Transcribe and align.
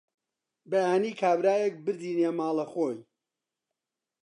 بەیانی 0.69 1.17
کابرایەک 1.21 1.73
بردینیە 1.85 2.31
ماڵە 2.39 2.65
خۆی 2.71 2.97